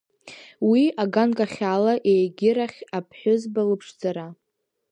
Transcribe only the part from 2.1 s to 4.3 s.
егьирахь аԥҳәызба лыԥшӡара.